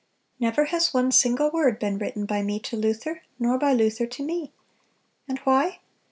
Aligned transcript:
Never 0.39 0.65
has 0.65 0.95
one 0.95 1.11
single 1.11 1.51
word 1.51 1.77
been 1.77 1.99
written 1.99 2.25
by 2.25 2.41
me 2.41 2.59
to 2.61 2.75
Luther, 2.75 3.21
nor 3.37 3.59
by 3.59 3.73
Luther 3.73 4.07
to 4.07 4.23
me. 4.23 4.51
And 5.27 5.37
why?... 5.43 5.77